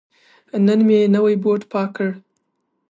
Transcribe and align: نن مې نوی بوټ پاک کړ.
نن 0.65 0.79
مې 0.87 0.99
نوی 1.15 1.35
بوټ 1.43 1.61
پاک 1.71 1.89
کړ. 1.95 2.09